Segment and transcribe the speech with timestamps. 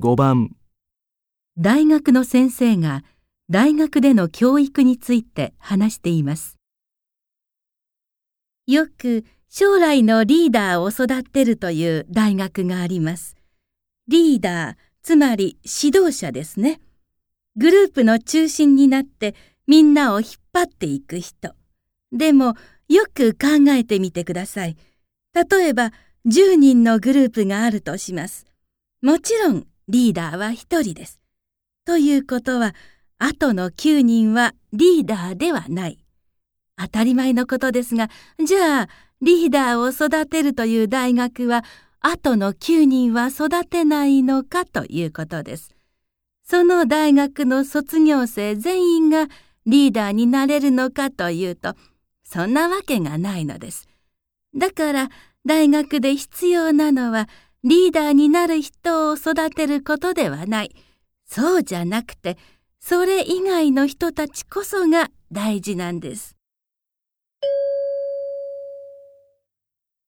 [0.00, 0.56] 5番
[1.58, 3.04] 大学の先生が
[3.50, 6.56] 大学での教育について話しています。
[8.66, 13.36] よく将来のリーダーを育てるという大学があります。
[14.08, 16.80] リーダー、つまり指導者ですね。
[17.56, 19.34] グループの中心になって
[19.66, 21.54] みんなを引っ張っていく人。
[22.10, 22.54] でも
[22.88, 24.78] よく考えてみてください。
[25.34, 25.92] 例えば
[26.24, 28.46] 10人のグループがあるとします。
[29.02, 31.20] もちろんリーダーは1人です。
[31.84, 32.74] ということは、
[33.18, 35.98] あとの9人はリーダーではない。
[36.76, 38.08] 当たり前のことですが、
[38.44, 38.88] じゃあ、
[39.20, 41.64] リーダーを育てるという大学は、
[42.00, 45.74] あとの9人は育てないのかということです。
[46.44, 49.26] その大学の卒業生全員が
[49.66, 51.74] リーダーになれるのかというと、
[52.22, 53.88] そんなわけがないのです。
[54.56, 55.08] だから、
[55.44, 57.28] 大学で必要なのは、
[57.62, 60.74] リーダーになる人を育てることではない。
[61.26, 62.38] そうじゃなくて、
[62.80, 66.36] それ以外の人たちこそが大事なんです。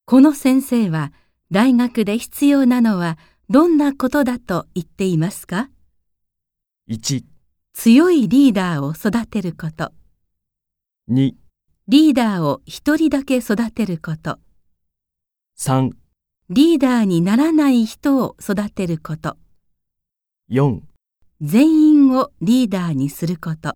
[0.07, 1.13] この先生は、
[1.51, 3.19] 大学で必要なのは
[3.51, 5.69] どんなことだと言っていますか
[6.89, 7.25] ？1、
[7.75, 9.93] 強いリーダーを育てること。
[11.11, 11.35] 2、
[11.89, 14.39] リーダーを一人だけ育てること。
[15.59, 15.91] 3、
[16.55, 19.39] リーダーにならない人を育てること。
[20.51, 20.83] 4
[21.41, 23.73] 全員をリーダーにすること。